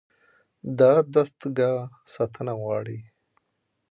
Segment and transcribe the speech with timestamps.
[0.79, 1.81] دا دستګاه
[2.13, 2.99] ساتنه غواړي.